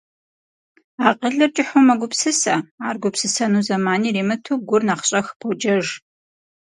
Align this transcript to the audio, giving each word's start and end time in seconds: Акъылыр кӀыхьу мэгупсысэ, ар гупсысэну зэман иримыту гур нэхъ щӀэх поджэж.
Акъылыр 1.07 1.51
кӀыхьу 1.55 1.85
мэгупсысэ, 1.87 2.55
ар 2.87 2.95
гупсысэну 3.01 3.65
зэман 3.67 4.01
иримыту 4.09 4.53
гур 4.67 4.81
нэхъ 4.87 5.05
щӀэх 5.09 5.27
поджэж. 5.39 5.85